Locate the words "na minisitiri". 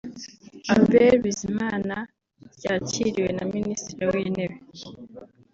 3.37-4.03